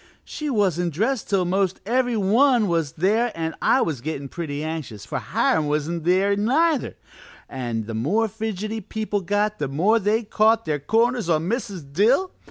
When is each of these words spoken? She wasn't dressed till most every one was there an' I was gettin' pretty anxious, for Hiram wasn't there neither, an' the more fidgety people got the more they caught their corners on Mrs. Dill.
She 0.25 0.49
wasn't 0.49 0.95
dressed 0.95 1.29
till 1.29 1.45
most 1.45 1.79
every 1.85 2.17
one 2.17 2.67
was 2.67 2.93
there 2.93 3.31
an' 3.37 3.53
I 3.61 3.81
was 3.83 4.01
gettin' 4.01 4.29
pretty 4.29 4.63
anxious, 4.63 5.05
for 5.05 5.19
Hiram 5.19 5.67
wasn't 5.67 6.05
there 6.05 6.35
neither, 6.35 6.95
an' 7.47 7.83
the 7.83 7.93
more 7.93 8.27
fidgety 8.27 8.81
people 8.81 9.21
got 9.21 9.59
the 9.59 9.67
more 9.67 9.99
they 9.99 10.23
caught 10.23 10.65
their 10.65 10.79
corners 10.79 11.29
on 11.29 11.47
Mrs. 11.47 11.93
Dill. 11.93 12.31